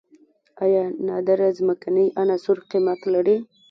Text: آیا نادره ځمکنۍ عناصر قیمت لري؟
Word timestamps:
آیا 0.63 0.83
نادره 1.07 1.49
ځمکنۍ 1.57 2.07
عناصر 2.21 2.57
قیمت 2.71 3.01
لري؟ 3.13 3.37